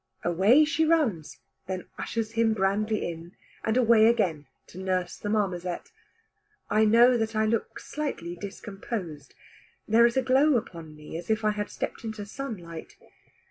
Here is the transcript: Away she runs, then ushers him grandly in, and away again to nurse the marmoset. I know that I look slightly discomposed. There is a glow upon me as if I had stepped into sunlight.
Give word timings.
Away 0.23 0.65
she 0.65 0.83
runs, 0.83 1.37
then 1.67 1.87
ushers 1.99 2.31
him 2.31 2.53
grandly 2.55 3.07
in, 3.07 3.33
and 3.63 3.77
away 3.77 4.07
again 4.07 4.47
to 4.65 4.79
nurse 4.79 5.15
the 5.15 5.29
marmoset. 5.29 5.91
I 6.71 6.85
know 6.85 7.17
that 7.19 7.35
I 7.35 7.45
look 7.45 7.79
slightly 7.79 8.35
discomposed. 8.35 9.35
There 9.87 10.07
is 10.07 10.17
a 10.17 10.23
glow 10.23 10.55
upon 10.57 10.95
me 10.95 11.19
as 11.19 11.29
if 11.29 11.45
I 11.45 11.51
had 11.51 11.69
stepped 11.69 12.03
into 12.03 12.25
sunlight. 12.25 12.97